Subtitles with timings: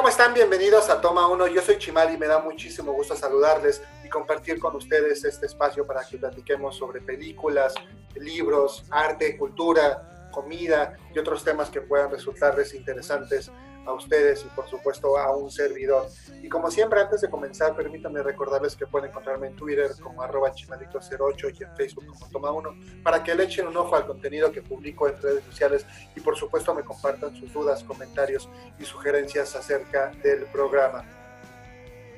[0.00, 0.32] ¿cómo están?
[0.32, 1.48] Bienvenidos a Toma 1.
[1.48, 5.86] Yo soy Chimal y me da muchísimo gusto saludarles y compartir con ustedes este espacio
[5.86, 7.74] para que platiquemos sobre películas,
[8.14, 13.52] libros, arte, cultura, comida y otros temas que puedan resultarles interesantes
[13.86, 16.06] a ustedes y por supuesto a un servidor.
[16.42, 20.52] Y como siempre, antes de comenzar, permítanme recordarles que pueden encontrarme en Twitter como arroba
[20.52, 24.52] chimalito08 y en Facebook como Toma 1 para que le echen un ojo al contenido
[24.52, 28.48] que publico en redes sociales y por supuesto me compartan sus dudas, comentarios
[28.78, 31.04] y sugerencias acerca del programa.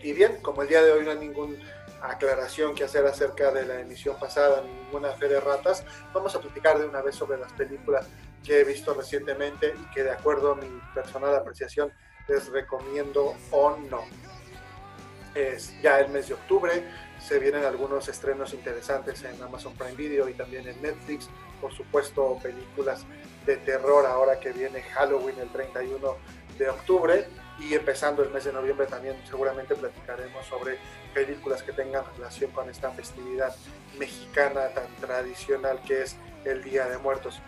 [0.03, 1.57] Y bien, como el día de hoy no hay ninguna
[2.03, 6.79] aclaración que hacer acerca de la emisión pasada, ninguna fe de ratas, vamos a platicar
[6.79, 8.09] de una vez sobre las películas
[8.45, 11.93] que he visto recientemente y que de acuerdo a mi personal apreciación
[12.29, 14.05] les recomiendo o no.
[15.35, 16.85] Es ya el mes de octubre,
[17.19, 21.29] se vienen algunos estrenos interesantes en Amazon Prime Video y también en Netflix,
[21.61, 23.07] por supuesto películas
[23.47, 26.17] de terror ahora que viene Halloween el 31
[26.59, 27.27] de octubre
[27.59, 30.79] y empezando el mes de noviembre también seguramente platicaremos sobre
[31.15, 33.55] películas que tengan relación con esta festividad
[33.99, 37.41] mexicana tan tradicional que es el Día de Muertos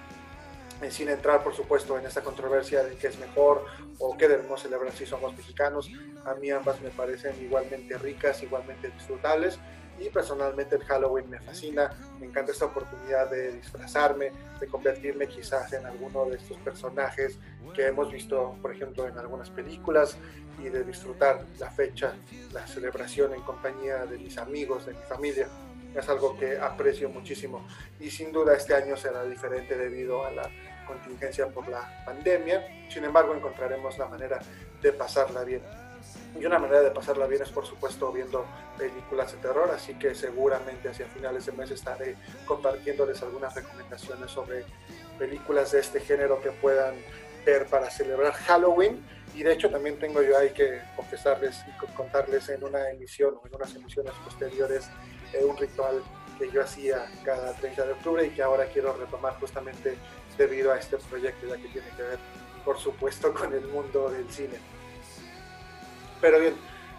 [0.90, 3.64] sin entrar por supuesto en esta controversia de qué es mejor
[3.98, 5.90] o qué debemos celebrar si somos mexicanos.
[6.24, 9.58] A mí ambas me parecen igualmente ricas, igualmente disfrutables
[9.98, 15.72] y personalmente el Halloween me fascina, me encanta esta oportunidad de disfrazarme, de convertirme quizás
[15.72, 17.38] en alguno de estos personajes
[17.74, 20.16] que hemos visto, por ejemplo, en algunas películas
[20.58, 22.14] y de disfrutar la fecha,
[22.52, 25.48] la celebración en compañía de mis amigos, de mi familia.
[25.94, 27.66] Es algo que aprecio muchísimo
[28.00, 30.50] y sin duda este año será diferente debido a la
[30.86, 32.86] contingencia por la pandemia.
[32.88, 34.40] Sin embargo, encontraremos la manera
[34.82, 35.62] de pasarla bien.
[36.38, 38.44] Y una manera de pasarla bien es, por supuesto, viendo
[38.76, 44.64] películas de terror, así que seguramente hacia finales de mes estaré compartiéndoles algunas recomendaciones sobre
[45.18, 46.96] películas de este género que puedan
[47.46, 49.04] ver para celebrar Halloween.
[49.34, 53.46] Y de hecho también tengo yo ahí que confesarles y contarles en una emisión o
[53.46, 54.88] en unas emisiones posteriores
[55.34, 56.02] eh, un ritual
[56.38, 59.96] que yo hacía cada 30 de octubre y que ahora quiero retomar justamente
[60.36, 62.18] debido a este proyecto, ya que tiene que ver,
[62.64, 64.58] por supuesto, con el mundo del cine.
[66.20, 66.54] Pero bien,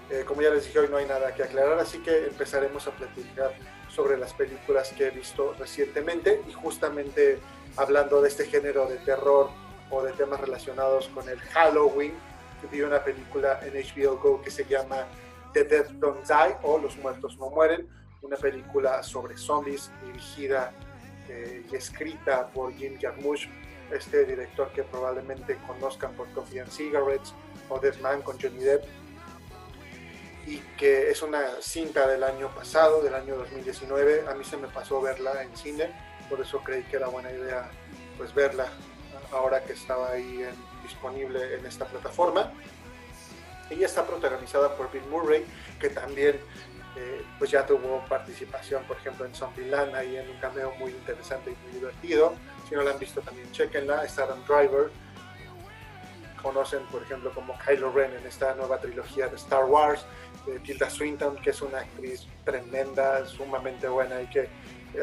[0.10, 2.92] eh, como ya les dije, hoy no hay nada que aclarar, así que empezaremos a
[2.92, 3.54] platicar
[3.90, 7.40] sobre las películas que he visto recientemente y justamente
[7.78, 9.50] hablando de este género de terror
[9.90, 12.14] o de temas relacionados con el Halloween,
[12.72, 15.06] vi una película en HBO Go que se llama
[15.54, 17.88] The Dead Don't Die o Los Muertos No Mueren,
[18.26, 20.74] una película sobre zombies dirigida
[21.30, 23.48] eh, y escrita por Jim Jarmusch,
[23.92, 27.34] este director que probablemente conozcan por Coffee and Cigarettes
[27.70, 28.84] o Dead Man con Johnny Depp,
[30.48, 34.26] y que es una cinta del año pasado, del año 2019.
[34.28, 35.92] A mí se me pasó verla en cine,
[36.30, 37.70] por eso creí que era buena idea
[38.18, 38.68] pues verla
[39.32, 40.46] ahora que estaba ahí
[40.84, 42.52] disponible en esta plataforma.
[43.70, 45.44] Ella está protagonizada por Bill Murray,
[45.80, 46.40] que también
[46.98, 51.52] eh, pues ya tuvo participación, por ejemplo, en Zombieland, ahí en un cameo muy interesante
[51.52, 52.34] y muy divertido.
[52.70, 54.06] Si no la han visto también, chequenla.
[54.06, 54.90] Está Adam Driver.
[56.42, 60.06] Conocen, por ejemplo, como Kylo Ren en esta nueva trilogía de Star Wars.
[60.64, 64.48] Tilda Swinton, que es una actriz tremenda, sumamente buena y que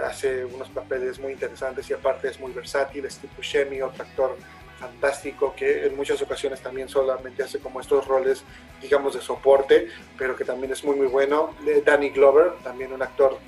[0.02, 3.10] hace unos papeles muy interesantes y aparte es muy versátil.
[3.10, 4.36] Steve Buscemi, otro actor
[4.82, 8.42] fantástico que en muchas ocasiones también solamente hace como estos roles,
[8.80, 9.88] digamos, de soporte,
[10.18, 11.54] pero que también es muy, muy bueno.
[11.84, 13.38] Danny Glover, también un actor,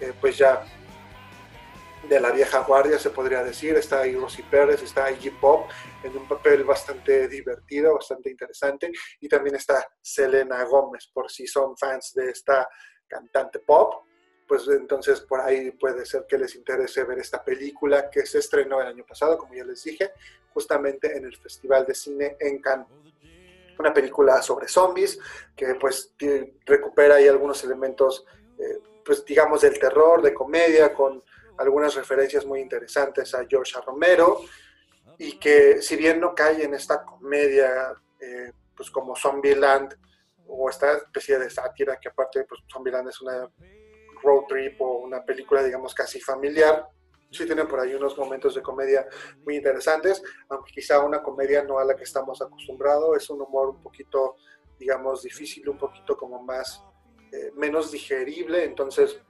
[0.00, 0.64] eh, pues ya
[2.08, 3.74] de la vieja guardia, se podría decir.
[3.74, 5.68] Está ahí Rosy Pérez, está Iggy Pop,
[6.04, 8.92] en un papel bastante divertido, bastante interesante.
[9.20, 12.68] Y también está Selena Gómez, por si son fans de esta
[13.08, 14.04] cantante pop
[14.46, 18.80] pues entonces por ahí puede ser que les interese ver esta película que se estrenó
[18.80, 20.12] el año pasado, como ya les dije,
[20.52, 22.88] justamente en el Festival de Cine en Cannes.
[23.78, 25.18] Una película sobre zombies
[25.56, 26.12] que pues
[26.64, 28.24] recupera ahí algunos elementos,
[28.58, 31.22] eh, pues digamos, del terror, de comedia, con
[31.58, 34.40] algunas referencias muy interesantes a George Romero
[35.18, 39.96] y que si bien no cae en esta comedia, eh, pues como Zombieland
[40.46, 43.48] o esta especie de sátira que aparte pues Zombieland es una
[44.24, 46.88] road trip o una película, digamos, casi familiar.
[47.30, 49.06] Sí tiene por ahí unos momentos de comedia
[49.44, 53.70] muy interesantes, aunque quizá una comedia no a la que estamos acostumbrados, es un humor
[53.70, 54.36] un poquito,
[54.78, 56.82] digamos, difícil, un poquito como más,
[57.32, 59.20] eh, menos digerible, entonces,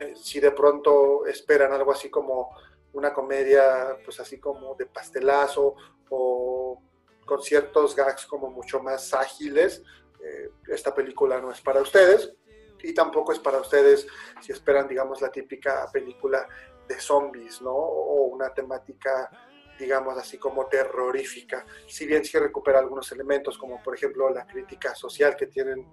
[0.00, 2.50] eh, si de pronto esperan algo así como
[2.92, 5.76] una comedia, pues así como de pastelazo
[6.10, 6.82] o
[7.24, 9.82] con ciertos gags como mucho más ágiles,
[10.24, 12.34] eh, esta película no es para ustedes
[12.82, 14.06] y tampoco es para ustedes
[14.40, 16.46] si esperan, digamos, la típica película
[16.88, 17.72] de zombies, ¿no?
[17.72, 19.30] O una temática,
[19.78, 21.64] digamos así como terrorífica.
[21.86, 25.86] Si bien sí recupera algunos elementos, como por ejemplo la crítica social que tienen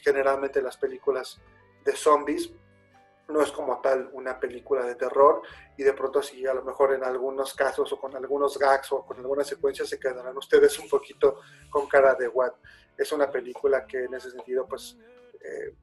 [0.00, 1.40] generalmente las películas
[1.84, 2.52] de zombies,
[3.28, 5.42] no es como tal una película de terror
[5.76, 9.06] y de pronto sí a lo mejor en algunos casos o con algunos gags o
[9.06, 11.40] con algunas secuencias se quedarán ustedes un poquito
[11.70, 12.52] con cara de what.
[12.96, 14.98] Es una película que en ese sentido pues
[15.40, 15.74] eh,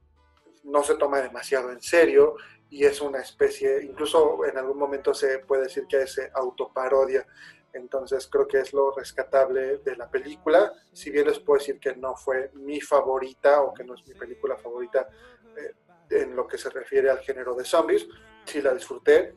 [0.64, 2.36] no se toma demasiado en serio
[2.68, 7.26] y es una especie, incluso en algún momento se puede decir que es autoparodia.
[7.72, 10.72] Entonces creo que es lo rescatable de la película.
[10.92, 14.14] Si bien les puedo decir que no fue mi favorita o que no es mi
[14.14, 15.08] película favorita
[15.56, 15.74] eh,
[16.10, 18.08] en lo que se refiere al género de zombies,
[18.44, 19.34] sí la disfruté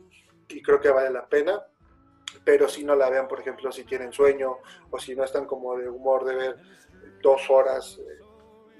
[0.47, 1.63] y creo que vale la pena.
[2.43, 4.57] Pero si no la vean, por ejemplo, si tienen sueño
[4.89, 6.55] o si no están como de humor de ver
[7.21, 8.23] dos horas eh,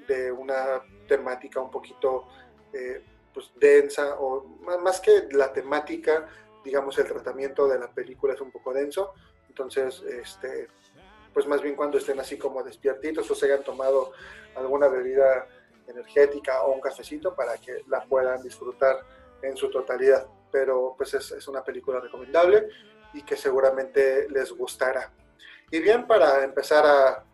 [0.08, 2.28] de una temática un poquito
[2.74, 3.04] eh,
[3.34, 4.44] pues, densa, o
[4.82, 6.28] más que la temática,
[6.64, 9.14] digamos, el tratamiento de la película es un poco denso.
[9.50, 10.68] Entonces, este,
[11.34, 14.14] pues más bien cuando estén así como despiertitos o se hayan tomado
[14.56, 15.48] alguna bebida
[15.88, 19.00] energética o un cafecito para que la puedan disfrutar
[19.42, 20.28] en su totalidad.
[20.52, 22.68] Pero pues es, es una película recomendable
[23.14, 25.12] y que seguramente les gustará.
[25.72, 27.26] Y bien, para empezar a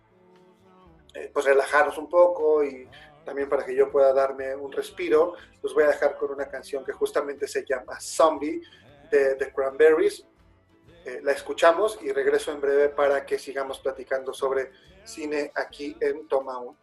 [1.13, 2.87] eh, pues relajarnos un poco y
[3.25, 6.83] también para que yo pueda darme un respiro, los voy a dejar con una canción
[6.83, 8.61] que justamente se llama Zombie
[9.11, 10.25] de The Cranberries.
[11.05, 14.71] Eh, la escuchamos y regreso en breve para que sigamos platicando sobre
[15.03, 16.77] cine aquí en Toma 1.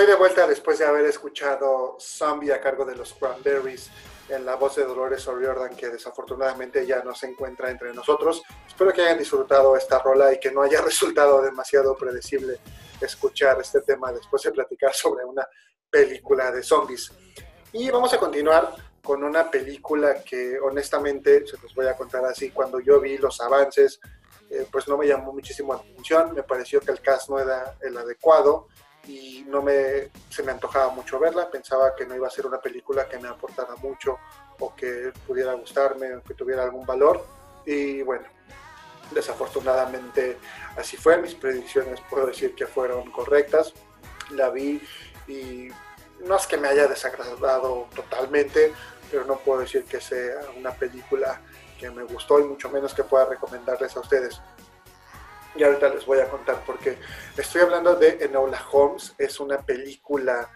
[0.00, 3.90] Estoy de vuelta después de haber escuchado Zombie a cargo de los Cranberries
[4.30, 8.42] en la voz de Dolores O'Riordan, que desafortunadamente ya no se encuentra entre nosotros.
[8.66, 12.60] Espero que hayan disfrutado esta rola y que no haya resultado demasiado predecible
[12.98, 15.46] escuchar este tema después de platicar sobre una
[15.90, 17.12] película de zombies.
[17.74, 22.52] Y vamos a continuar con una película que honestamente, se los voy a contar así,
[22.52, 24.00] cuando yo vi los avances,
[24.48, 27.76] eh, pues no me llamó muchísimo la atención, me pareció que el cast no era
[27.82, 28.66] el adecuado
[29.06, 32.60] y no me, se me antojaba mucho verla, pensaba que no iba a ser una
[32.60, 34.18] película que me aportara mucho
[34.58, 37.24] o que pudiera gustarme o que tuviera algún valor.
[37.64, 38.26] Y bueno,
[39.10, 40.38] desafortunadamente
[40.76, 43.72] así fue, mis predicciones puedo decir que fueron correctas,
[44.30, 44.80] la vi
[45.26, 45.68] y
[46.20, 48.72] no es que me haya desagradado totalmente,
[49.10, 51.40] pero no puedo decir que sea una película
[51.78, 54.40] que me gustó y mucho menos que pueda recomendarles a ustedes.
[55.54, 56.96] Y ahorita les voy a contar porque
[57.36, 60.48] estoy hablando de Enola Holmes, es una película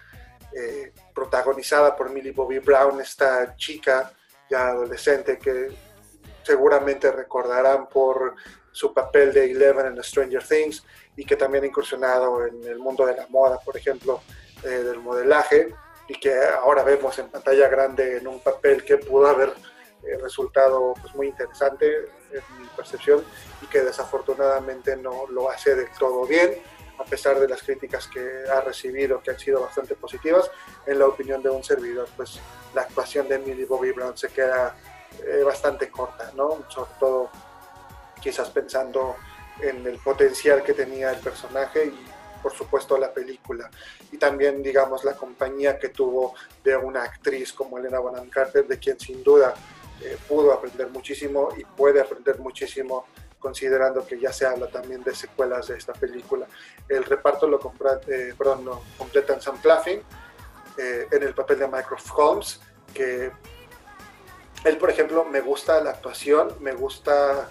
[0.52, 4.12] eh, protagonizada por Millie Bobby Brown, esta chica
[4.48, 5.68] ya adolescente que
[6.44, 8.36] seguramente recordarán por
[8.70, 10.84] su papel de Eleven en Stranger Things
[11.16, 14.20] y que también ha incursionado en el mundo de la moda, por ejemplo,
[14.62, 15.74] eh, del modelaje
[16.08, 19.50] y que ahora vemos en pantalla grande en un papel que pudo haber
[20.02, 23.24] eh, resultado pues, muy interesante en mi percepción
[23.62, 26.60] y que desafortunadamente no lo hace del todo bien,
[26.98, 30.50] a pesar de las críticas que ha recibido, que han sido bastante positivas.
[30.86, 32.40] En la opinión de un servidor, pues
[32.74, 34.76] la actuación de Millie Bobby Brown se queda
[35.22, 36.64] eh, bastante corta, ¿no?
[36.68, 37.30] Sobre todo
[38.20, 39.16] quizás pensando
[39.60, 42.06] en el potencial que tenía el personaje y
[42.42, 43.70] por supuesto la película
[44.10, 48.78] y también digamos la compañía que tuvo de una actriz como Elena Bonham Carter de
[48.78, 49.54] quien sin duda
[50.02, 53.06] eh, pudo aprender muchísimo y puede aprender muchísimo
[53.38, 56.46] considerando que ya se habla también de secuelas de esta película.
[56.88, 60.00] El reparto lo, compra, eh, perdón, lo completan Sam Claflin
[60.78, 62.60] eh, en el papel de Mycroft Holmes,
[62.94, 63.30] que
[64.64, 67.50] él, por ejemplo, me gusta la actuación, me gusta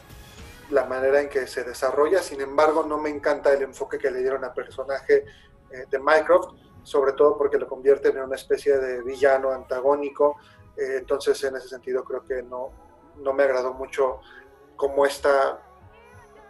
[0.72, 4.20] la manera en que se desarrolla, sin embargo no me encanta el enfoque que le
[4.20, 5.26] dieron al personaje
[5.70, 10.38] eh, de Mycroft, sobre todo porque lo convierten en una especie de villano antagónico,
[10.77, 12.72] eh, entonces en ese sentido creo que no,
[13.18, 14.20] no me agradó mucho
[14.75, 15.60] como esta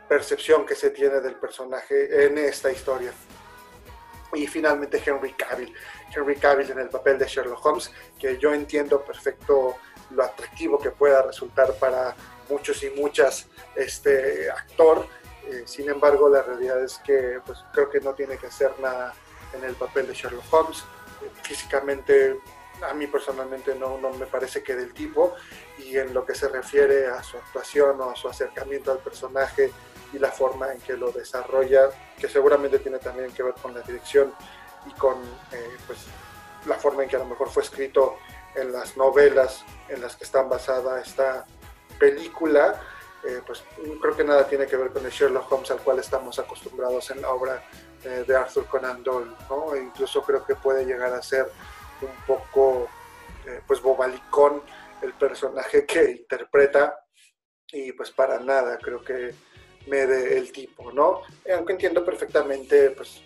[0.07, 3.11] percepción que se tiene del personaje en esta historia.
[4.33, 5.73] Y finalmente Henry Cavill,
[6.15, 9.75] Henry Cavill en el papel de Sherlock Holmes, que yo entiendo perfecto
[10.09, 12.15] lo atractivo que pueda resultar para
[12.49, 15.07] muchos y muchas este actor.
[15.45, 19.13] Eh, sin embargo, la realidad es que pues, creo que no tiene que hacer nada
[19.53, 20.83] en el papel de Sherlock Holmes.
[21.21, 22.39] Eh, físicamente,
[22.89, 25.35] a mí personalmente no, no me parece que del tipo.
[25.79, 29.71] Y en lo que se refiere a su actuación o a su acercamiento al personaje
[30.13, 33.81] y la forma en que lo desarrolla, que seguramente tiene también que ver con la
[33.81, 34.33] dirección
[34.85, 35.15] y con
[35.51, 35.99] eh, pues,
[36.65, 38.17] la forma en que a lo mejor fue escrito
[38.55, 41.45] en las novelas en las que están basada esta
[41.99, 42.79] película,
[43.25, 43.63] eh, pues
[44.01, 47.21] creo que nada tiene que ver con el Sherlock Holmes al cual estamos acostumbrados en
[47.21, 47.63] la obra
[48.03, 49.73] eh, de Arthur Conan Doyle, ¿no?
[49.73, 51.49] E incluso creo que puede llegar a ser
[52.03, 52.87] un poco,
[53.45, 54.61] eh, pues, bobalicón
[55.01, 56.97] el personaje que interpreta
[57.71, 59.33] y pues para nada creo que
[59.87, 61.21] me dé el tipo, ¿no?
[61.53, 63.21] Aunque entiendo perfectamente, pues,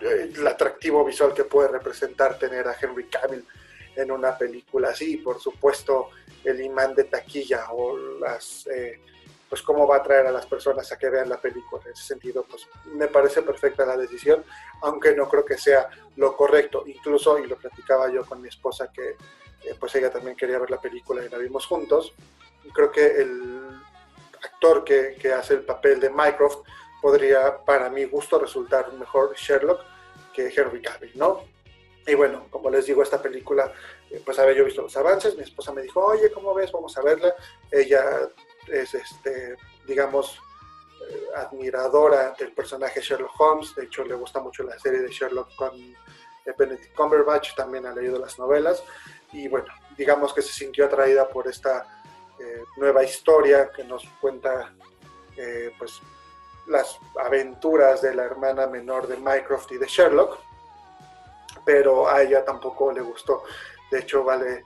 [0.00, 3.46] el atractivo visual que puede representar tener a Henry Cavill
[3.94, 6.10] en una película así, por supuesto
[6.44, 9.00] el imán de taquilla o las eh,
[9.48, 11.82] pues cómo va a atraer a las personas a que vean la película.
[11.84, 14.44] En ese sentido, pues me parece perfecta la decisión,
[14.82, 16.84] aunque no creo que sea lo correcto.
[16.86, 20.70] Incluso, y lo platicaba yo con mi esposa, que eh, pues ella también quería ver
[20.70, 22.12] la película y la vimos juntos,
[22.72, 23.80] creo que el
[24.42, 26.66] actor que, que hace el papel de Mycroft
[27.00, 29.80] podría, para mi gusto, resultar mejor Sherlock
[30.32, 31.44] que Henry Cavill, ¿no?
[32.06, 33.72] Y bueno, como les digo, esta película,
[34.10, 36.70] eh, pues había yo visto los avances, mi esposa me dijo, oye, ¿cómo ves?
[36.70, 37.34] Vamos a verla.
[37.70, 38.28] Ella
[38.68, 39.56] es, este,
[39.86, 40.38] digamos,
[41.08, 45.54] eh, admiradora del personaje Sherlock Holmes, de hecho le gusta mucho la serie de Sherlock
[45.56, 45.96] con eh,
[46.56, 48.82] Benedict Cumberbatch, también ha leído las novelas,
[49.32, 52.02] y bueno, digamos que se sintió atraída por esta
[52.76, 54.70] nueva historia que nos cuenta,
[55.78, 56.02] pues,
[56.66, 60.38] las aventuras de la hermana menor de Mycroft y de Sherlock.
[61.64, 63.42] Pero a ella tampoco le gustó.
[63.90, 64.64] De hecho, vale eh,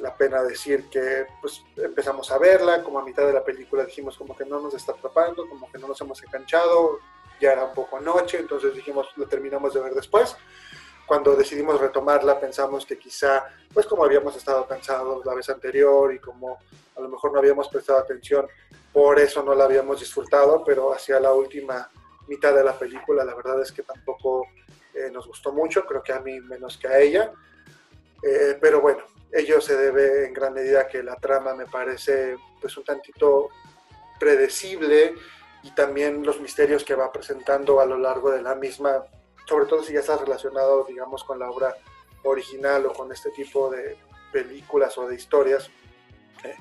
[0.00, 4.16] la pena decir que pues, empezamos a verla, como a mitad de la película dijimos
[4.16, 6.98] como que no nos está atrapando, como que no nos hemos enganchado,
[7.40, 10.36] ya era un poco noche, entonces dijimos lo terminamos de ver después.
[11.06, 16.18] Cuando decidimos retomarla pensamos que quizá, pues como habíamos estado cansados la vez anterior y
[16.18, 16.58] como
[16.96, 18.48] a lo mejor no habíamos prestado atención,
[18.92, 21.88] por eso no la habíamos disfrutado, pero hacia la última
[22.26, 24.46] mitad de la película la verdad es que tampoco
[24.94, 27.32] eh, nos gustó mucho, creo que a mí menos que a ella,
[28.22, 32.76] eh, pero bueno, ello se debe en gran medida que la trama me parece pues
[32.76, 33.48] un tantito
[34.18, 35.14] predecible
[35.62, 39.04] y también los misterios que va presentando a lo largo de la misma,
[39.48, 41.74] sobre todo si ya está relacionado, digamos, con la obra
[42.22, 43.98] original o con este tipo de
[44.32, 45.68] películas o de historias,
[46.44, 46.56] eh,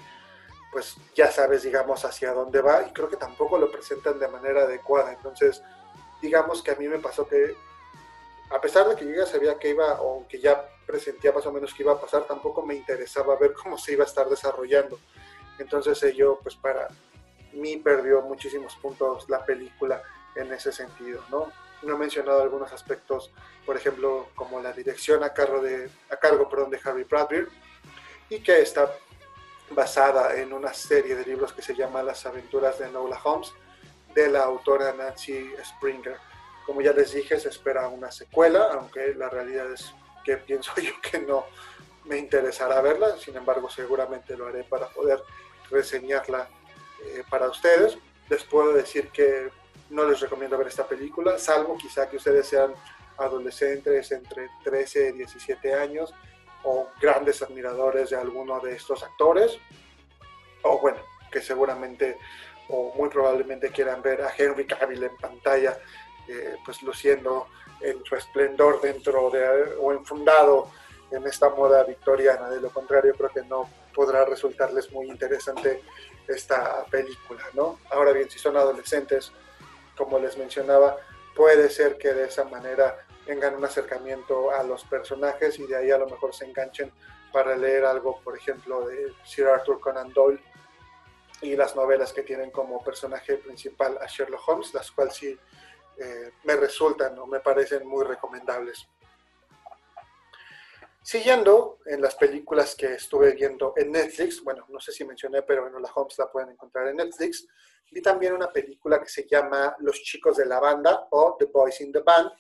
[0.72, 4.64] pues ya sabes, digamos, hacia dónde va y creo que tampoco lo presentan de manera
[4.64, 5.14] adecuada.
[5.14, 5.62] Entonces,
[6.22, 7.56] digamos que a mí me pasó que,
[8.50, 11.52] a pesar de que yo ya sabía que iba, o que ya presentía más o
[11.52, 15.00] menos que iba a pasar, tampoco me interesaba ver cómo se iba a estar desarrollando.
[15.58, 16.88] Entonces ello, pues para
[17.54, 20.02] mí perdió muchísimos puntos la película
[20.36, 21.52] en ese sentido, ¿no?
[21.82, 23.32] No he mencionado algunos aspectos,
[23.66, 27.48] por ejemplo, como la dirección a cargo de, a cargo, perdón, de Harry Bradbury,
[28.30, 28.92] y que está
[29.72, 33.54] basada en una serie de libros que se llama Las aventuras de Nola Holmes,
[34.14, 36.18] de la autora Nancy Springer.
[36.66, 39.94] Como ya les dije, se espera una secuela, aunque la realidad es
[40.26, 41.46] que pienso yo que no
[42.06, 45.22] me interesará verla, sin embargo seguramente lo haré para poder
[45.70, 46.48] reseñarla
[47.04, 47.98] eh, para ustedes.
[48.30, 49.50] Les puedo decir que
[49.90, 52.74] no les recomiendo ver esta película, salvo quizá que ustedes sean
[53.18, 56.14] adolescentes entre 13 y 17 años
[56.64, 59.58] o grandes admiradores de alguno de estos actores,
[60.64, 60.98] o bueno,
[61.32, 62.18] que seguramente
[62.68, 65.78] o muy probablemente quieran ver a Henry Cavill en pantalla,
[66.28, 67.48] eh, pues luciendo
[67.82, 70.70] en su esplendor dentro de o enfundado
[71.12, 72.50] en esta moda victoriana.
[72.50, 75.82] De lo contrario, creo que no podrá resultarles muy interesante
[76.28, 77.80] esta película, ¿no?
[77.92, 79.32] Ahora bien, si son adolescentes,
[79.96, 80.98] como les mencionaba,
[81.36, 85.92] puede ser que de esa manera tengan un acercamiento a los personajes y de ahí
[85.92, 86.92] a lo mejor se enganchen
[87.32, 90.42] para leer algo, por ejemplo, de Sir Arthur Conan Doyle
[91.42, 95.38] y las novelas que tienen como personaje principal a Sherlock Holmes, las cuales sí
[95.98, 98.88] eh, me resultan o me parecen muy recomendables.
[101.02, 105.68] Siguiendo en las películas que estuve viendo en Netflix, bueno, no sé si mencioné, pero
[105.68, 107.48] en la Holmes la pueden encontrar en Netflix,
[107.92, 111.80] vi también una película que se llama Los chicos de la banda o The Boys
[111.82, 112.32] in the Band,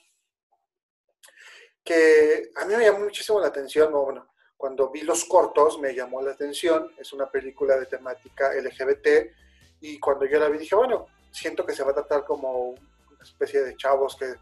[1.83, 6.21] que a mí me llamó muchísimo la atención, bueno, cuando vi los cortos me llamó
[6.23, 9.31] la atención, es una película de temática LGBT
[9.81, 12.73] y cuando yo la vi dije, bueno, siento que se va a tratar como
[13.25, 14.35] especie de chavos que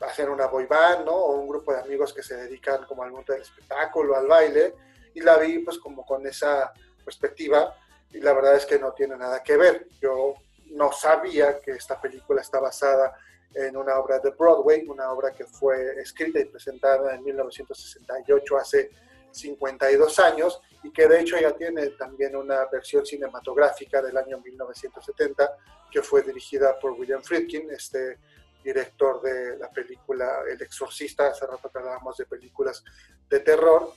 [0.00, 1.12] hacen una boy band, ¿no?
[1.12, 4.74] O un grupo de amigos que se dedican como al mundo del espectáculo, al baile,
[5.14, 6.72] y la vi pues como con esa
[7.04, 7.74] perspectiva,
[8.10, 9.88] y la verdad es que no tiene nada que ver.
[10.00, 10.34] Yo
[10.70, 13.14] no sabía que esta película está basada
[13.54, 18.90] en una obra de Broadway, una obra que fue escrita y presentada en 1968, hace
[19.30, 25.56] 52 años, y que de hecho ya tiene también una versión cinematográfica del año 1970,
[25.90, 28.18] que fue dirigida por William Friedkin, este
[28.62, 32.84] director de la película El Exorcista, hace rato que hablábamos de películas
[33.30, 33.92] de terror,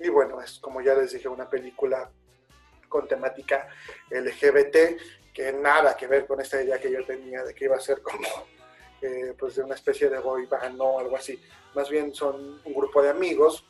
[0.00, 2.10] y bueno, es como ya les dije, una película
[2.88, 3.68] con temática
[4.10, 7.80] LGBT, que nada que ver con esta idea que yo tenía de que iba a
[7.80, 8.28] ser como
[9.00, 11.40] eh, pues de una especie de boy band o algo así.
[11.74, 13.64] Más bien son un grupo de amigos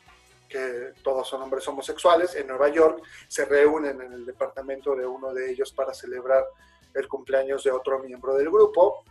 [0.53, 5.33] que todos son hombres homosexuales en Nueva York, se reúnen en el departamento de uno
[5.33, 6.45] de ellos para celebrar
[6.93, 9.03] el cumpleaños de otro miembro del grupo.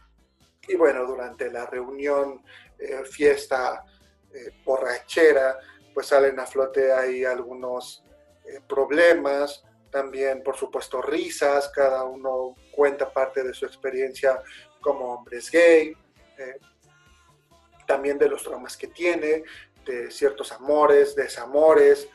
[0.68, 2.44] Y bueno, durante la reunión,
[2.78, 3.85] eh, fiesta,
[4.33, 5.59] eh, borrachera,
[5.92, 8.05] pues salen a flote ahí algunos
[8.44, 14.40] eh, problemas, también por supuesto risas, cada uno cuenta parte de su experiencia
[14.81, 15.96] como hombres gay,
[17.87, 19.44] también de los traumas que tiene,
[19.85, 22.09] de ciertos amores, desamores,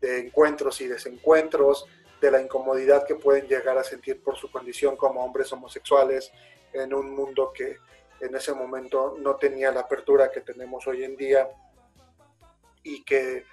[0.00, 1.86] de encuentros y desencuentros,
[2.20, 6.32] de la incomodidad que pueden llegar a sentir por su condición como hombres homosexuales
[6.72, 7.76] en un mundo que
[8.20, 11.48] en ese momento no tenía la apertura que tenemos hoy en día.
[12.82, 13.44] Y que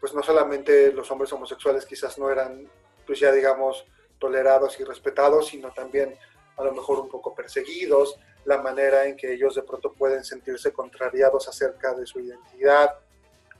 [0.00, 2.68] pues no solamente los hombres homosexuales quizás no eran
[3.06, 3.86] pues ya digamos
[4.18, 6.16] tolerados y respetados, sino también
[6.56, 10.72] a lo mejor un poco perseguidos, la manera en que ellos de pronto pueden sentirse
[10.72, 12.90] contrariados acerca de su identidad,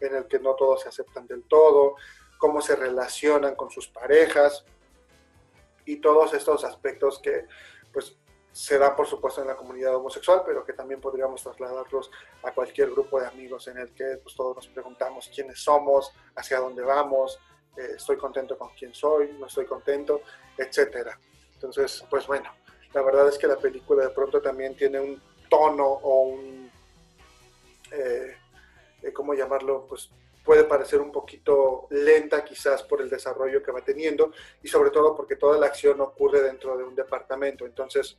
[0.07, 1.97] en el que no todos se aceptan del todo,
[2.39, 4.65] cómo se relacionan con sus parejas
[5.85, 7.47] y todos estos aspectos que
[7.93, 8.17] pues
[8.53, 12.11] se da por supuesto en la comunidad homosexual, pero que también podríamos trasladarlos
[12.43, 16.59] a cualquier grupo de amigos en el que pues, todos nos preguntamos quiénes somos, hacia
[16.59, 17.39] dónde vamos,
[17.77, 20.21] eh, estoy contento con quién soy, no estoy contento,
[20.59, 21.19] etcétera.
[21.55, 22.51] Entonces, pues bueno,
[22.93, 26.71] la verdad es que la película de pronto también tiene un tono o un,
[27.91, 28.37] eh,
[29.11, 29.87] ¿cómo llamarlo?
[29.89, 30.11] Pues
[30.45, 35.15] puede parecer un poquito lenta quizás por el desarrollo que va teniendo y sobre todo
[35.17, 37.65] porque toda la acción ocurre dentro de un departamento.
[37.65, 38.19] Entonces,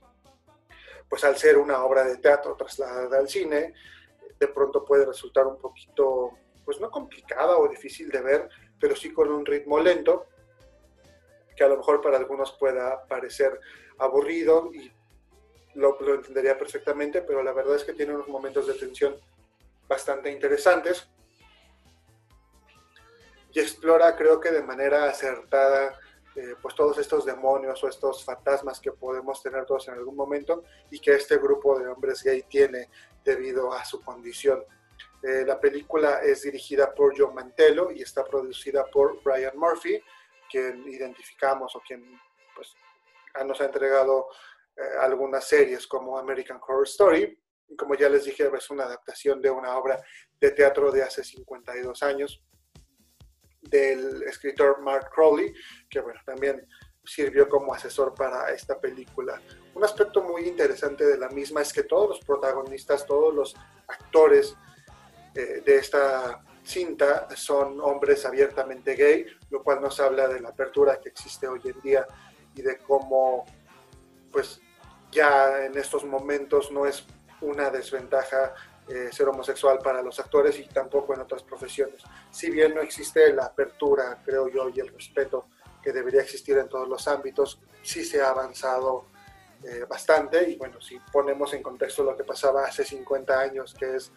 [1.09, 3.73] pues al ser una obra de teatro trasladada al cine,
[4.39, 6.31] de pronto puede resultar un poquito,
[6.65, 10.25] pues no complicada o difícil de ver, pero sí con un ritmo lento,
[11.55, 13.59] que a lo mejor para algunos pueda parecer
[13.99, 14.91] aburrido y
[15.75, 19.15] lo entendería perfectamente, pero la verdad es que tiene unos momentos de tensión
[19.87, 21.09] bastante interesantes
[23.51, 25.99] y explora creo que de manera acertada
[26.35, 30.63] eh, pues todos estos demonios o estos fantasmas que podemos tener todos en algún momento
[30.89, 32.89] y que este grupo de hombres gay tiene
[33.23, 34.63] debido a su condición.
[35.21, 40.01] Eh, la película es dirigida por John Mantello y está producida por Brian Murphy,
[40.49, 42.19] quien identificamos o quien
[42.55, 42.75] pues,
[43.45, 44.27] nos ha entregado
[44.75, 47.39] eh, algunas series como American Horror Story.
[47.77, 50.01] Como ya les dije, es una adaptación de una obra
[50.39, 52.43] de teatro de hace 52 años
[53.61, 55.53] del escritor Mark Crowley,
[55.89, 56.67] que bueno, también
[57.03, 59.41] sirvió como asesor para esta película.
[59.73, 63.55] Un aspecto muy interesante de la misma es que todos los protagonistas, todos los
[63.87, 64.55] actores
[65.35, 70.99] eh, de esta cinta son hombres abiertamente gay, lo cual nos habla de la apertura
[71.01, 72.07] que existe hoy en día
[72.55, 73.45] y de cómo
[74.31, 74.61] pues
[75.11, 77.05] ya en estos momentos no es
[77.43, 78.53] una desventaja
[78.87, 82.03] eh, ser homosexual para los actores y tampoco en otras profesiones.
[82.31, 85.47] Si bien no existe la apertura, creo yo, y el respeto
[85.81, 89.05] que debería existir en todos los ámbitos, sí se ha avanzado
[89.63, 93.95] eh, bastante y bueno, si ponemos en contexto lo que pasaba hace 50 años, que
[93.95, 94.11] es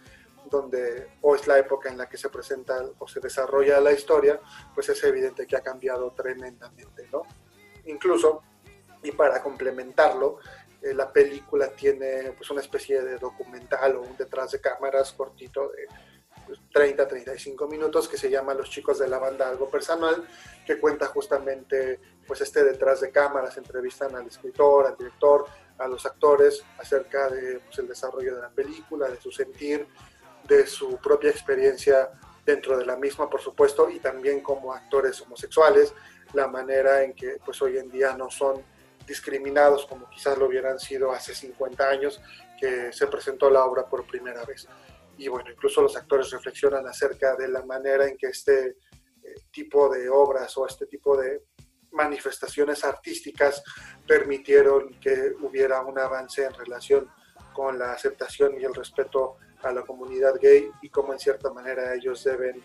[0.51, 4.41] donde o es la época en la que se presenta o se desarrolla la historia,
[4.75, 7.23] pues es evidente que ha cambiado tremendamente, ¿no?
[7.85, 8.43] Incluso,
[9.03, 10.39] y para complementarlo,
[10.87, 15.69] eh, la película tiene pues una especie de documental o un detrás de cámaras cortito
[15.71, 15.87] de
[16.73, 20.27] 30, pues, 35 minutos que se llama Los chicos de la banda algo personal,
[20.65, 25.47] que cuenta justamente pues este detrás de cámaras, entrevistan al escritor, al director,
[25.79, 29.87] a los actores acerca de pues, el desarrollo de la película, de su sentir,
[30.47, 32.11] de su propia experiencia
[32.45, 35.93] dentro de la misma, por supuesto, y también como actores homosexuales,
[36.33, 38.63] la manera en que pues hoy en día no son
[39.07, 42.21] discriminados como quizás lo hubieran sido hace 50 años
[42.59, 44.69] que se presentó la obra por primera vez.
[45.19, 48.77] Y bueno, incluso los actores reflexionan acerca de la manera en que este eh,
[49.51, 51.45] tipo de obras o este tipo de
[51.93, 53.63] manifestaciones artísticas
[54.07, 57.11] permitieron que hubiera un avance en relación
[57.55, 61.95] con la aceptación y el respeto a la comunidad gay y cómo en cierta manera
[61.95, 62.63] ellos deben,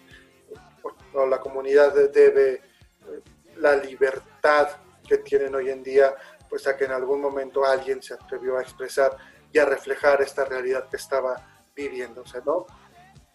[1.13, 2.61] o la comunidad debe eh,
[3.55, 4.69] la libertad
[5.11, 6.15] que tienen hoy en día,
[6.49, 9.17] pues a que en algún momento alguien se atrevió a expresar
[9.51, 12.65] y a reflejar esta realidad que estaba viviéndose, ¿no?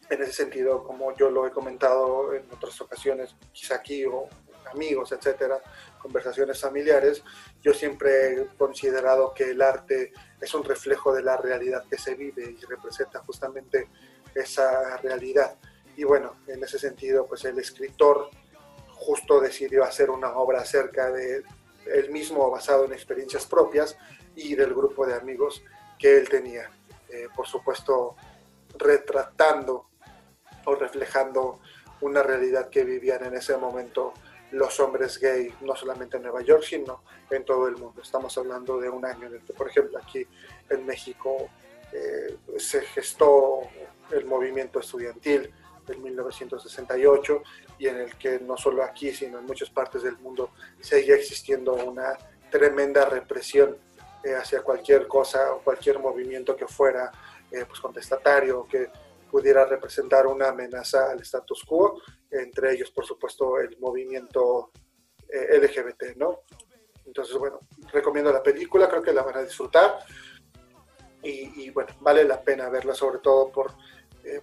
[0.09, 4.27] En ese sentido, como yo lo he comentado en otras ocasiones, quizá aquí o
[4.73, 5.61] amigos, etcétera,
[6.01, 7.23] conversaciones familiares,
[7.61, 12.15] yo siempre he considerado que el arte es un reflejo de la realidad que se
[12.15, 13.91] vive y representa justamente
[14.35, 15.59] esa realidad.
[15.95, 18.31] Y bueno, en ese sentido, pues el escritor
[18.95, 21.45] justo decidió hacer una obra acerca de
[21.93, 23.97] él mismo basado en experiencias propias
[24.35, 25.63] y del grupo de amigos
[25.99, 26.71] que él tenía.
[27.09, 28.17] Eh, por supuesto,
[28.79, 29.87] retratando
[30.65, 31.61] o reflejando
[32.01, 34.13] una realidad que vivían en ese momento
[34.53, 38.01] los hombres gay, no solamente en Nueva York, sino en todo el mundo.
[38.03, 40.27] Estamos hablando de un año en el que, por ejemplo, aquí
[40.71, 41.49] en México
[41.93, 43.61] eh, se gestó
[44.11, 45.53] el movimiento estudiantil
[45.87, 47.43] del 1968
[47.79, 51.75] y en el que no solo aquí, sino en muchas partes del mundo seguía existiendo
[51.75, 52.17] una
[52.51, 53.77] tremenda represión
[54.23, 57.11] eh, hacia cualquier cosa o cualquier movimiento que fuera
[57.51, 58.91] eh, pues contestatario que
[59.31, 64.71] pudiera representar una amenaza al status quo, entre ellos, por supuesto, el movimiento
[65.29, 66.41] eh, LGBT, ¿no?
[67.05, 67.61] Entonces, bueno,
[67.93, 69.99] recomiendo la película, creo que la van a disfrutar
[71.23, 73.73] y, y bueno, vale la pena verla, sobre todo por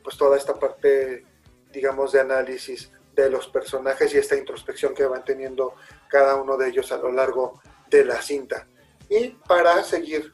[0.02, 1.26] pues toda esta parte
[1.74, 5.76] digamos, de análisis de los personajes y esta introspección que van teniendo
[6.10, 8.68] cada uno de ellos a lo largo de la cinta.
[9.10, 10.32] Y para seguir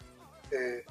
[0.52, 0.84] eh,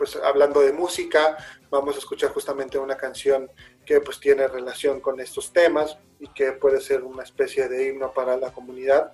[0.00, 1.36] pues hablando de música,
[1.68, 3.50] vamos a escuchar justamente una canción
[3.84, 8.10] que pues tiene relación con estos temas y que puede ser una especie de himno
[8.14, 9.12] para la comunidad.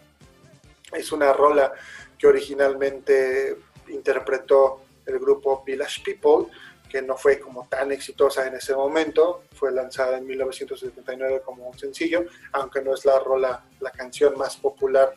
[0.93, 1.73] Es una rola
[2.17, 3.57] que originalmente
[3.89, 6.53] interpretó el grupo Village People,
[6.88, 11.79] que no fue como tan exitosa en ese momento, fue lanzada en 1979 como un
[11.79, 15.14] sencillo, aunque no es la rola, la canción más popular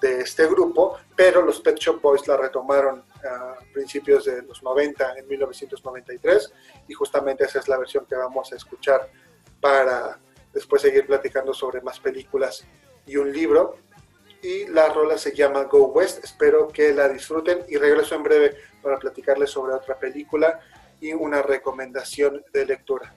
[0.00, 5.18] de este grupo, pero los Pet Shop Boys la retomaron a principios de los 90,
[5.18, 6.52] en 1993,
[6.88, 9.08] y justamente esa es la versión que vamos a escuchar
[9.60, 10.18] para
[10.52, 12.66] después seguir platicando sobre más películas
[13.06, 13.76] y un libro.
[14.42, 18.56] Y la rola se llama Go West, espero que la disfruten y regreso en breve
[18.82, 20.60] para platicarles sobre otra película
[21.00, 23.12] y una recomendación de lectura.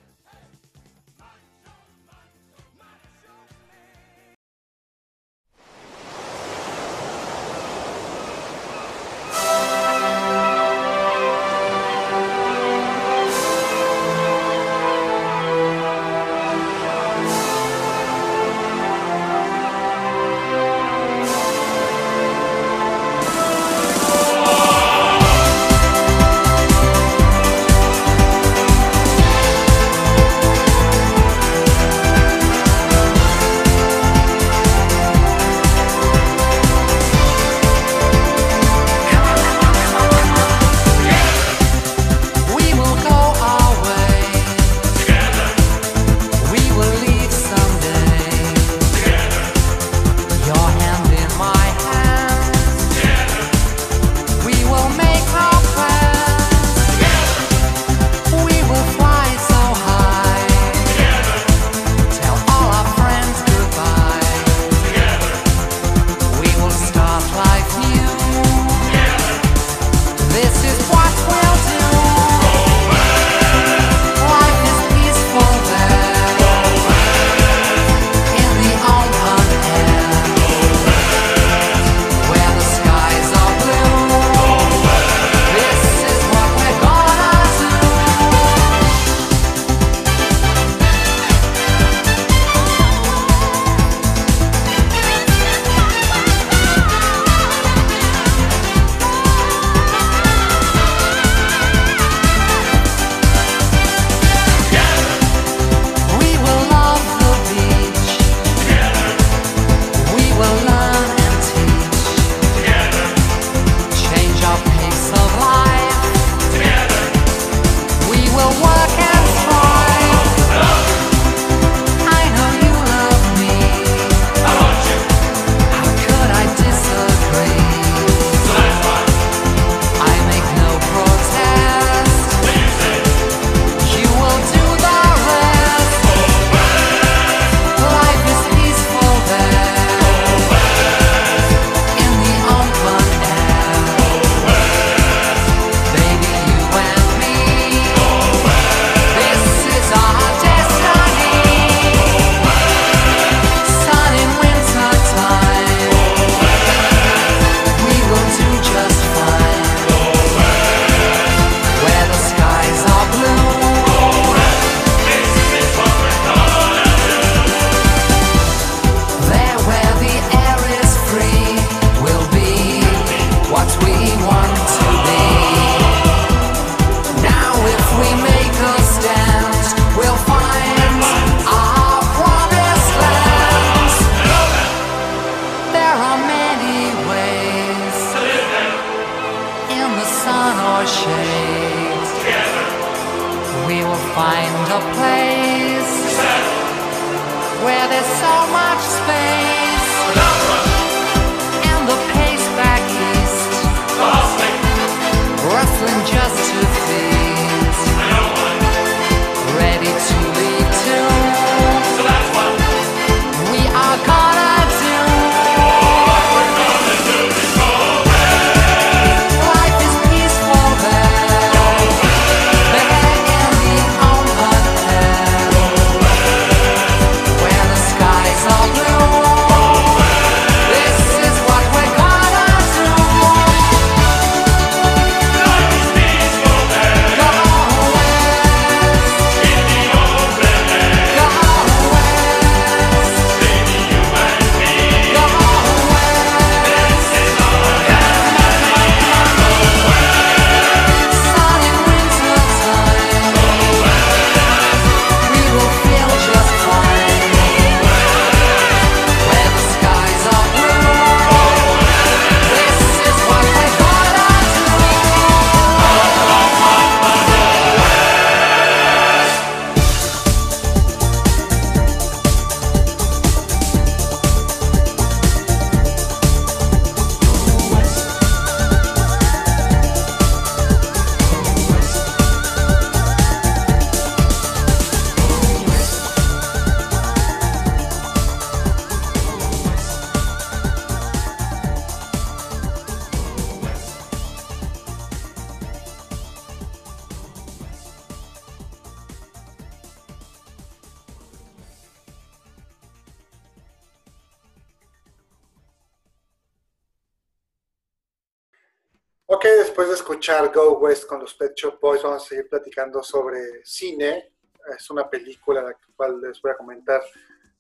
[310.89, 314.33] West con los Pet Shop Boys, vamos a seguir platicando sobre cine.
[314.75, 316.99] Es una película la cual les voy a comentar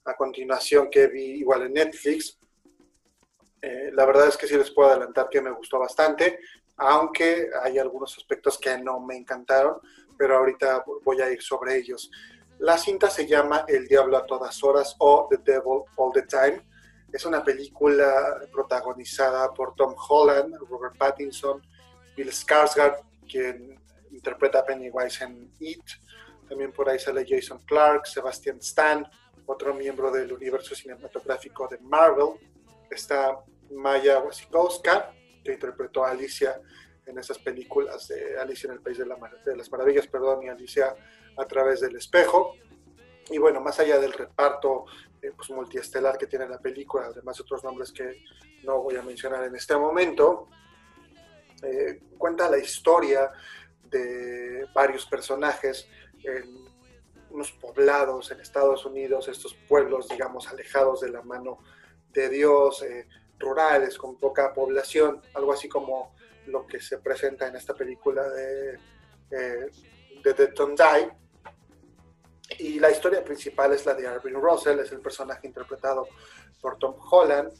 [0.05, 2.39] a continuación que vi igual en Netflix.
[3.61, 6.39] Eh, la verdad es que sí les puedo adelantar que me gustó bastante,
[6.77, 9.79] aunque hay algunos aspectos que no me encantaron,
[10.17, 12.09] pero ahorita voy a ir sobre ellos.
[12.57, 16.65] La cinta se llama El Diablo a todas horas o The Devil All the Time.
[17.13, 21.61] Es una película protagonizada por Tom Holland, Robert Pattinson,
[22.15, 23.79] Bill Skarsgård, quien
[24.11, 25.83] interpreta a Pennywise en It.
[26.47, 29.07] También por ahí sale Jason Clark, Sebastian Stan,
[29.45, 32.39] otro miembro del universo cinematográfico de Marvel.
[32.89, 33.39] Está
[33.71, 35.11] Maya Wasikowska,
[35.43, 36.59] que interpretó a Alicia
[37.05, 39.05] en esas películas de Alicia en el País de,
[39.55, 40.95] las Maravillas, perdón, y Alicia
[41.37, 42.55] a través del espejo.
[43.29, 44.85] Y bueno, más allá del reparto
[45.21, 48.23] eh, pues, multiestelar que tiene la película, además de otros nombres que
[48.63, 50.47] no voy a mencionar en este momento,
[51.63, 53.31] eh, cuenta la historia
[53.83, 55.87] de varios personajes
[56.23, 56.69] en
[57.29, 61.59] unos poblados en Estados Unidos, estos pueblos, digamos, alejados de la mano
[62.11, 66.15] de Dios, eh, rurales, con poca población, algo así como
[66.47, 68.79] lo que se presenta en esta película de,
[69.31, 69.71] eh,
[70.23, 71.11] de Die.
[72.57, 76.07] Y la historia principal es la de Arvin Russell, es el personaje interpretado
[76.59, 77.53] por Tom Holland,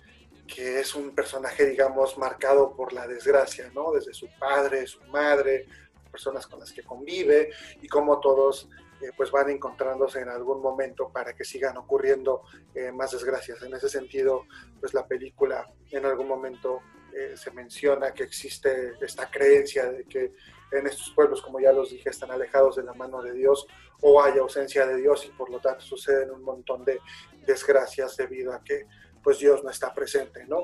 [0.54, 3.92] que es un personaje, digamos, marcado por la desgracia, ¿no?
[3.92, 5.68] Desde su padre, su madre,
[6.12, 8.68] personas con las que convive y cómo todos
[9.02, 13.62] eh, pues van encontrándose en algún momento para que sigan ocurriendo eh, más desgracias.
[13.62, 14.46] En ese sentido,
[14.80, 16.82] pues la película en algún momento
[17.14, 20.34] eh, se menciona que existe esta creencia de que
[20.72, 23.68] en estos pueblos, como ya los dije, están alejados de la mano de Dios
[24.02, 27.00] o hay ausencia de Dios y por lo tanto suceden un montón de
[27.46, 28.86] desgracias debido a que
[29.24, 30.64] pues Dios no está presente, ¿no?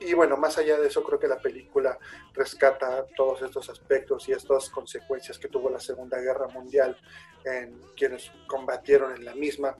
[0.00, 1.96] Y bueno, más allá de eso, creo que la película
[2.32, 6.96] rescata todos estos aspectos y estas consecuencias que tuvo la Segunda Guerra Mundial
[7.44, 9.76] en quienes combatieron en la misma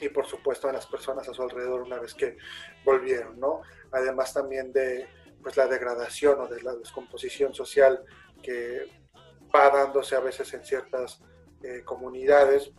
[0.00, 2.36] y por supuesto en las personas a su alrededor una vez que
[2.84, 3.62] volvieron, ¿no?
[3.90, 5.08] Además también de
[5.42, 8.04] pues la degradación o de la descomposición social
[8.42, 8.86] que
[9.54, 11.22] va dándose a veces en ciertas
[11.62, 12.70] eh, comunidades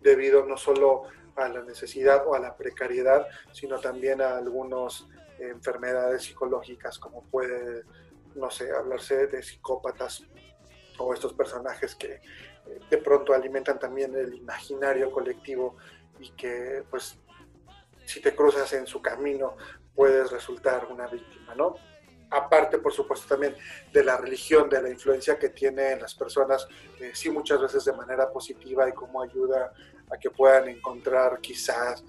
[0.00, 1.04] debido no solo
[1.36, 5.06] a la necesidad o a la precariedad, sino también a algunas
[5.38, 7.84] enfermedades psicológicas, como puede,
[8.34, 10.24] no sé, hablarse de psicópatas
[10.98, 12.20] o estos personajes que eh,
[12.90, 15.76] de pronto alimentan también el imaginario colectivo
[16.20, 17.18] y que pues
[18.04, 19.56] si te cruzas en su camino
[19.94, 21.76] puedes resultar una víctima, ¿no?
[22.32, 23.54] aparte, por supuesto, también
[23.92, 26.66] de la religión, de la influencia que tiene en las personas,
[26.98, 29.72] eh, sí muchas veces de manera positiva y cómo ayuda
[30.10, 32.04] a que puedan encontrar quizás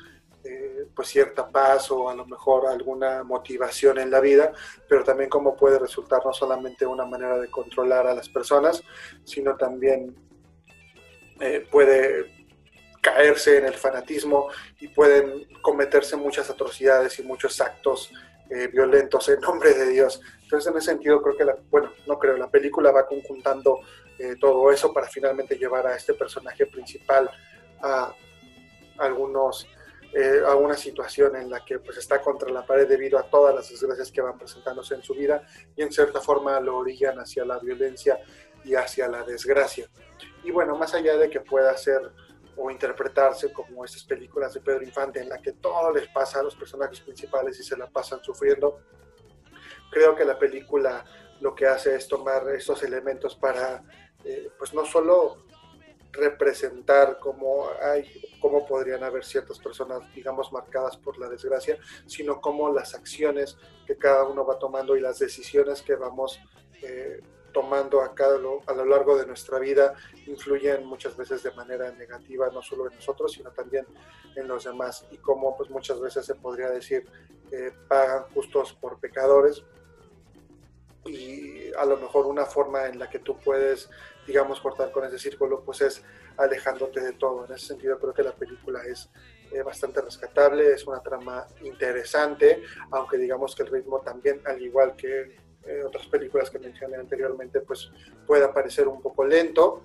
[0.45, 4.51] eh, pues cierta paz o a lo mejor alguna motivación en la vida,
[4.89, 8.83] pero también cómo puede resultar no solamente una manera de controlar a las personas,
[9.23, 10.13] sino también
[11.39, 12.45] eh, puede
[12.99, 14.49] caerse en el fanatismo
[14.81, 18.11] y pueden cometerse muchas atrocidades y muchos actos
[18.49, 20.19] eh, violentos en nombre de Dios.
[20.41, 23.79] Entonces, en ese sentido, creo que la, bueno, no creo, la película va conjuntando
[24.39, 27.29] todo eso para finalmente llevar a este personaje principal
[27.83, 28.15] a
[28.97, 29.67] algunos
[30.13, 30.41] eh,
[30.75, 34.21] situación en la que pues está contra la pared debido a todas las desgracias que
[34.21, 38.19] van presentándose en su vida y en cierta forma lo orillan hacia la violencia
[38.63, 39.89] y hacia la desgracia.
[40.43, 42.11] Y bueno, más allá de que pueda ser
[42.55, 46.43] o interpretarse como esas películas de Pedro Infante en la que todo les pasa a
[46.43, 48.79] los personajes principales y se la pasan sufriendo.
[49.91, 51.03] Creo que la película
[51.41, 53.83] lo que hace es tomar estos elementos para,
[54.23, 55.45] eh, pues no solo
[56.13, 58.05] representar cómo hay,
[58.39, 63.97] cómo podrían haber ciertas personas, digamos, marcadas por la desgracia, sino cómo las acciones que
[63.97, 66.39] cada uno va tomando y las decisiones que vamos
[66.81, 67.19] eh,
[67.51, 69.93] tomando a, cada, a lo largo de nuestra vida
[70.25, 73.85] influyen muchas veces de manera negativa, no solo en nosotros, sino también
[74.35, 75.05] en los demás.
[75.11, 77.05] Y como pues muchas veces se podría decir,
[77.49, 79.63] que pagan justos por pecadores.
[81.05, 83.89] Y a lo mejor una forma en la que tú puedes,
[84.25, 86.03] digamos, cortar con ese círculo, pues es
[86.37, 87.45] alejándote de todo.
[87.45, 89.09] En ese sentido creo que la película es
[89.51, 94.95] eh, bastante rescatable, es una trama interesante, aunque digamos que el ritmo también, al igual
[94.95, 95.35] que
[95.65, 97.91] eh, otras películas que mencioné anteriormente, pues
[98.25, 99.83] puede parecer un poco lento.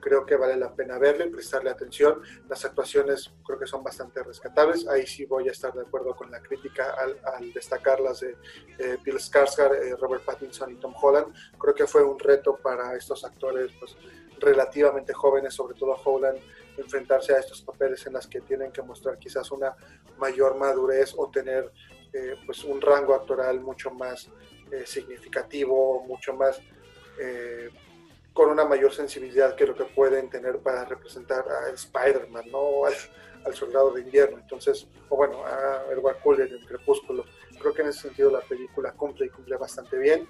[0.00, 2.20] Creo que vale la pena verle, prestarle atención.
[2.48, 4.86] Las actuaciones creo que son bastante rescatables.
[4.88, 8.36] Ahí sí voy a estar de acuerdo con la crítica al, al destacar las de
[8.78, 11.34] eh, Bill Skarsgård, eh, Robert Pattinson y Tom Holland.
[11.58, 13.96] Creo que fue un reto para estos actores pues,
[14.40, 16.38] relativamente jóvenes, sobre todo Holland,
[16.76, 19.74] enfrentarse a estos papeles en las que tienen que mostrar quizás una
[20.16, 21.72] mayor madurez o tener
[22.46, 24.30] pues un rango actoral mucho más
[24.70, 26.60] eh, significativo, mucho más
[27.18, 27.70] eh,
[28.38, 32.84] con una mayor sensibilidad que lo que pueden tener para representar a Spider-Man, ¿no?
[32.84, 32.94] Al,
[33.44, 37.24] al, soldado de invierno, entonces, o bueno, a Edward Cullen en Crepúsculo.
[37.58, 40.28] Creo que en ese sentido la película cumple y cumple bastante bien,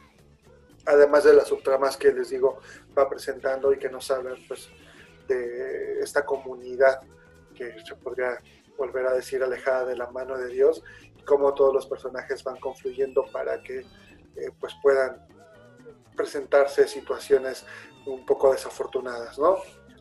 [0.86, 2.60] además de las subtramas que les digo
[2.96, 4.70] va presentando y que nos hablan pues
[5.26, 7.02] de esta comunidad
[7.54, 8.38] que se podría
[8.78, 10.82] volver a decir alejada de la mano de Dios
[11.14, 15.28] y cómo todos los personajes van confluyendo para que eh, pues puedan
[16.18, 17.64] presentarse situaciones
[18.06, 19.56] un poco desafortunadas, ¿no?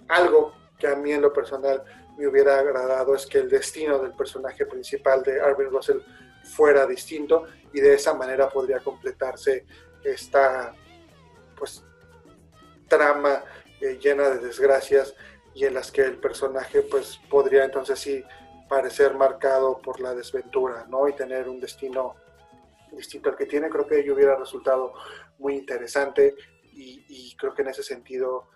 [0.08, 1.84] Algo que a mí en lo personal
[2.18, 6.00] me hubiera agradado es que el destino del personaje principal de Arvin Russell
[6.44, 9.66] fuera distinto y de esa manera podría completarse
[10.04, 10.74] esta
[11.56, 11.84] pues
[12.88, 13.44] trama
[13.82, 15.14] eh, llena de desgracias
[15.54, 18.24] y en las que el personaje pues podría entonces sí
[18.70, 21.08] parecer marcado por la desventura, ¿no?
[21.08, 22.16] Y tener un destino
[22.92, 24.94] distinto al que tiene, creo que ello hubiera resultado
[25.40, 26.36] muy interesante
[26.78, 28.50] y, creo que en ese sentido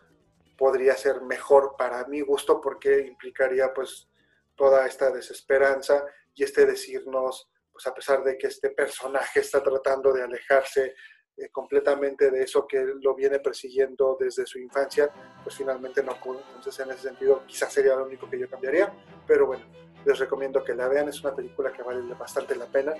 [0.58, 4.10] podría ser mejor para mi gusto porque implicaría pues
[4.56, 10.14] toda esta desesperanza y este decirnos, pues a pesar de que este personaje está tratando
[10.14, 10.96] de alejarse
[11.38, 15.10] eh, completamente de eso que lo viene persiguiendo desde su infancia,
[15.44, 16.42] pues finalmente no pudo.
[16.56, 18.94] Entonces en ese sentido quizás sería lo único que yo cambiaría,
[19.26, 19.64] pero bueno,
[20.06, 22.94] les recomiendo que la vean, es una película que vale bastante la pena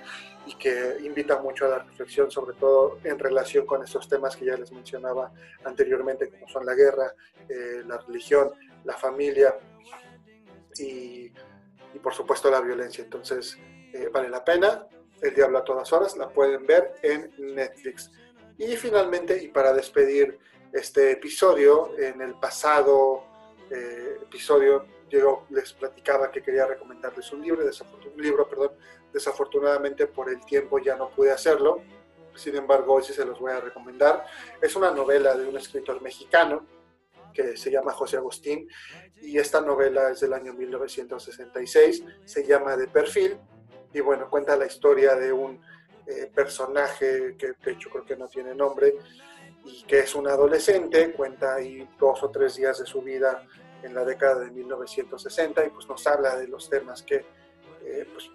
[0.46, 4.46] y que invita mucho a la reflexión, sobre todo en relación con estos temas que
[4.46, 5.32] ya les mencionaba
[5.64, 7.12] anteriormente, como son la guerra,
[7.48, 8.52] eh, la religión,
[8.84, 9.54] la familia
[10.78, 11.32] y,
[11.94, 13.02] y, por supuesto la violencia.
[13.02, 13.58] Entonces,
[13.92, 14.86] eh, vale la pena.
[15.22, 18.10] El Diablo a todas horas, la pueden ver en Netflix.
[18.58, 20.38] Y finalmente, y para despedir
[20.72, 23.24] este episodio, en el pasado
[23.70, 27.62] eh, episodio yo les platicaba que quería recomendarles un libro,
[29.12, 31.82] desafortunadamente por el tiempo ya no pude hacerlo,
[32.34, 34.24] sin embargo hoy sí se los voy a recomendar.
[34.60, 36.66] Es una novela de un escritor mexicano
[37.34, 38.66] que se llama José Agustín
[39.20, 43.38] y esta novela es del año 1966, se llama De Perfil
[43.92, 45.60] y bueno, cuenta la historia de un
[46.06, 48.94] eh, personaje que de hecho creo que no tiene nombre
[49.64, 53.46] y que es un adolescente, cuenta ahí dos o tres días de su vida
[53.82, 57.24] en la década de 1960 y pues nos habla de los temas que
[57.84, 58.30] eh, pues,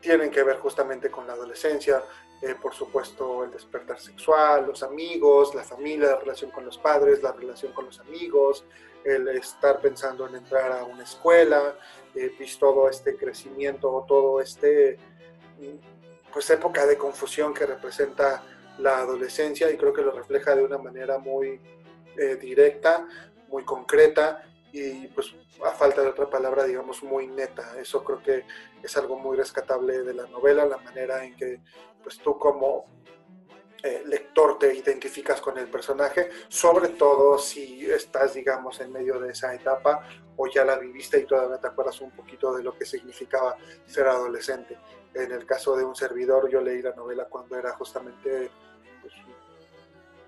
[0.00, 2.02] tienen que ver justamente con la adolescencia,
[2.40, 7.22] eh, por supuesto el despertar sexual, los amigos, la familia, la relación con los padres,
[7.22, 8.64] la relación con los amigos,
[9.04, 11.76] el estar pensando en entrar a una escuela,
[12.14, 14.98] eh, todo este crecimiento, todo este
[16.32, 18.44] pues época de confusión que representa
[18.78, 21.60] la adolescencia y creo que lo refleja de una manera muy
[22.40, 23.06] directa,
[23.48, 25.34] muy concreta y pues
[25.64, 27.78] a falta de otra palabra, digamos, muy neta.
[27.80, 28.44] Eso creo que
[28.82, 31.60] es algo muy rescatable de la novela, la manera en que
[32.02, 32.86] pues tú como
[33.82, 39.30] eh, lector te identificas con el personaje, sobre todo si estás, digamos, en medio de
[39.30, 40.04] esa etapa
[40.36, 43.56] o ya la viviste y todavía te acuerdas un poquito de lo que significaba
[43.86, 44.78] ser adolescente.
[45.14, 48.50] En el caso de un servidor, yo leí la novela cuando era justamente
[49.00, 49.14] pues,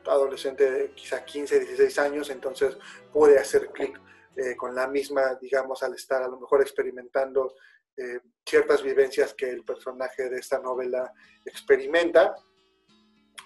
[0.07, 2.77] adolescente quizá 15, 16 años, entonces
[3.13, 4.01] pude hacer clic
[4.37, 7.55] eh, con la misma, digamos, al estar a lo mejor experimentando
[7.97, 11.13] eh, ciertas vivencias que el personaje de esta novela
[11.45, 12.35] experimenta,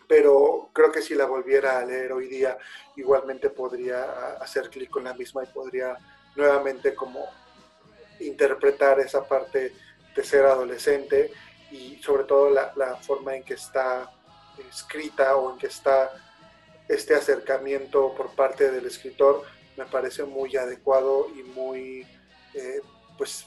[0.07, 2.59] pero creo que si la volviera a leer hoy día,
[2.97, 5.97] igualmente podría hacer clic con la misma y podría
[6.37, 7.27] nuevamente como
[8.21, 9.73] interpretar esa parte
[10.15, 11.33] de ser adolescente
[11.71, 14.11] y sobre todo la, la forma en que está
[14.71, 16.13] escrita o en que está
[16.89, 19.45] este acercamiento por parte del escritor
[19.77, 22.07] me parece muy adecuado y muy,
[22.55, 22.81] eh,
[23.19, 23.47] pues,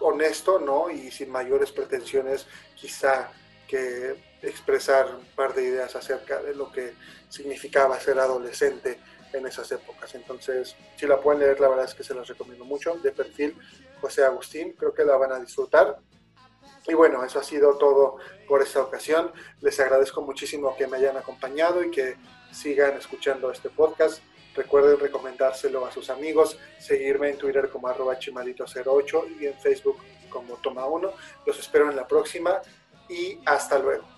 [0.00, 0.90] honesto, ¿no?
[0.90, 3.30] Y sin mayores pretensiones, quizá
[3.66, 6.94] que expresar un par de ideas acerca de lo que
[7.28, 8.98] significaba ser adolescente
[9.32, 10.14] en esas épocas.
[10.14, 12.94] Entonces, si la pueden leer, la verdad es que se las recomiendo mucho.
[12.96, 13.56] De perfil,
[14.00, 15.98] José Agustín, creo que la van a disfrutar.
[16.86, 18.16] Y bueno, eso ha sido todo
[18.48, 19.32] por esta ocasión.
[19.60, 22.16] Les agradezco muchísimo que me hayan acompañado y que
[22.52, 24.20] sigan escuchando este podcast.
[24.54, 29.96] Recuerden recomendárselo a sus amigos, seguirme en Twitter como arroba chimalito08 y en Facebook
[30.28, 31.12] como Toma1.
[31.46, 32.60] Los espero en la próxima
[33.08, 34.11] y hasta luego.